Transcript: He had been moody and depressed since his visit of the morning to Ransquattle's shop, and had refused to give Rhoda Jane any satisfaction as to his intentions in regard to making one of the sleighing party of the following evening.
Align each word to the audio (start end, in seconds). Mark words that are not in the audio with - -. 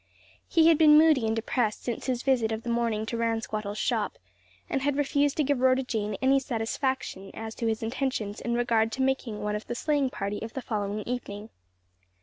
He 0.47 0.65
had 0.67 0.79
been 0.79 0.97
moody 0.97 1.27
and 1.27 1.35
depressed 1.35 1.83
since 1.83 2.07
his 2.07 2.23
visit 2.23 2.51
of 2.51 2.63
the 2.63 2.71
morning 2.71 3.05
to 3.05 3.17
Ransquattle's 3.17 3.77
shop, 3.77 4.17
and 4.67 4.81
had 4.81 4.95
refused 4.97 5.37
to 5.37 5.43
give 5.43 5.59
Rhoda 5.59 5.83
Jane 5.83 6.17
any 6.23 6.39
satisfaction 6.39 7.29
as 7.35 7.53
to 7.53 7.67
his 7.67 7.83
intentions 7.83 8.41
in 8.41 8.55
regard 8.55 8.91
to 8.93 9.03
making 9.03 9.41
one 9.43 9.55
of 9.55 9.67
the 9.67 9.75
sleighing 9.75 10.09
party 10.09 10.41
of 10.41 10.53
the 10.53 10.61
following 10.63 11.01
evening. 11.01 11.51